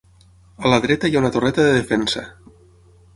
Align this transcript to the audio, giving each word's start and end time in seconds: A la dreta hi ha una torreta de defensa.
A 0.61 0.71
la 0.71 0.79
dreta 0.85 1.11
hi 1.11 1.19
ha 1.19 1.21
una 1.23 1.31
torreta 1.37 1.67
de 1.67 1.77
defensa. 1.77 2.25